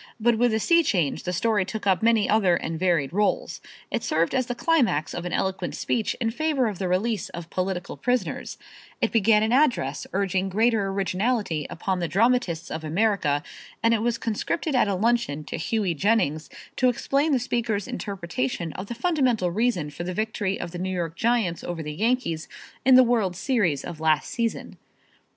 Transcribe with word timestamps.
But 0.19 0.39
with 0.39 0.51
a 0.51 0.59
sea 0.59 0.81
change 0.81 1.25
the 1.25 1.31
story 1.31 1.63
took 1.63 1.85
up 1.85 2.01
many 2.01 2.27
other 2.27 2.55
and 2.55 2.79
varied 2.79 3.11
rôles. 3.11 3.59
It 3.91 4.01
served 4.03 4.33
as 4.33 4.47
the 4.47 4.55
climax 4.55 5.13
of 5.13 5.25
an 5.25 5.31
eloquent 5.31 5.75
speech 5.75 6.15
in 6.19 6.31
favor 6.31 6.65
of 6.65 6.79
the 6.79 6.87
release 6.87 7.29
of 7.37 7.51
political 7.51 7.95
prisoners; 7.97 8.57
it 8.99 9.11
began 9.11 9.43
an 9.43 9.51
address 9.51 10.07
urging 10.11 10.49
greater 10.49 10.87
originality 10.87 11.67
upon 11.69 11.99
the 11.99 12.07
dramatists 12.07 12.71
of 12.71 12.83
America 12.83 13.43
and 13.83 13.93
it 13.93 14.01
was 14.01 14.17
conscripted 14.17 14.73
at 14.73 14.87
a 14.87 14.95
luncheon 14.95 15.43
to 15.43 15.57
Hughie 15.57 15.93
Jennings 15.93 16.49
to 16.77 16.89
explain 16.89 17.31
the 17.31 17.37
speaker's 17.37 17.87
interpretation 17.87 18.73
of 18.73 18.87
the 18.87 18.95
fundamental 18.95 19.51
reason 19.51 19.91
for 19.91 20.03
the 20.03 20.15
victory 20.15 20.59
of 20.59 20.71
the 20.71 20.79
New 20.79 20.89
York 20.95 21.15
Giants 21.15 21.63
over 21.63 21.83
the 21.83 21.93
Yankees 21.93 22.47
in 22.83 22.95
the 22.95 23.03
world's 23.03 23.37
series 23.37 23.85
of 23.85 23.99
last 23.99 24.31
season. 24.31 24.79